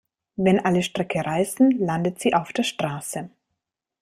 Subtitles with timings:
[0.35, 3.29] Wenn alle Stricke reißen, landet sie auf der Straße.